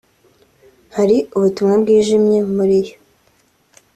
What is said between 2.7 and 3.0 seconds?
yo